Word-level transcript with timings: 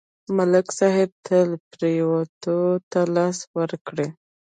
ملک 0.37 0.67
صاحب 0.79 1.09
تل 1.25 1.49
پرېوتو 1.71 2.57
ته 2.91 3.01
لاس 3.15 3.37
ورکړی. 3.57 4.07